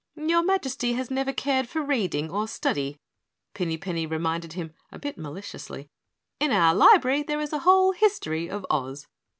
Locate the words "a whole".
7.53-7.91